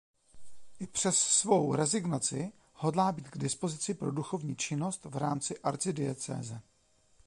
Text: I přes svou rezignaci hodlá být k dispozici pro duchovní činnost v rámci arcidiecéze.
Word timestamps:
I 0.79 0.87
přes 0.87 1.15
svou 1.17 1.75
rezignaci 1.75 2.51
hodlá 2.73 3.11
být 3.11 3.29
k 3.29 3.37
dispozici 3.37 3.93
pro 3.93 4.11
duchovní 4.11 4.55
činnost 4.55 5.05
v 5.05 5.17
rámci 5.17 5.59
arcidiecéze. 5.59 6.61